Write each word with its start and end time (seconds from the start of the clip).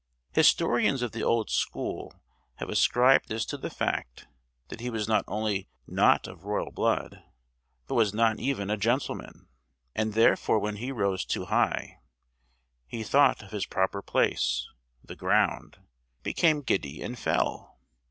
Historians 0.33 1.03
of 1.03 1.11
the 1.11 1.21
old 1.21 1.51
school 1.51 2.11
have 2.55 2.69
ascribed 2.69 3.27
this 3.29 3.45
to 3.45 3.55
the 3.55 3.69
fact 3.69 4.27
that 4.69 4.79
he 4.79 4.89
was 4.89 5.07
not 5.07 5.23
only 5.27 5.69
not 5.85 6.27
of 6.27 6.43
royal 6.43 6.71
blood, 6.71 7.21
but 7.85 7.93
was 7.93 8.11
not 8.11 8.39
even 8.39 8.71
a 8.71 8.77
gentleman! 8.77 9.47
and 9.93 10.13
therefore 10.13 10.57
when 10.57 10.77
he 10.77 10.91
rose 10.91 11.23
too 11.23 11.45
high, 11.45 11.99
he 12.87 13.03
thought 13.03 13.43
of 13.43 13.51
his 13.51 13.67
proper 13.67 14.01
place, 14.01 14.67
the 15.03 15.15
ground, 15.15 15.77
became 16.23 16.61
giddy 16.61 17.03
and 17.03 17.19
fell! 17.19 17.77